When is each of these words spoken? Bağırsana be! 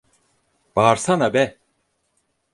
Bağırsana 0.75 1.33
be! 1.33 1.57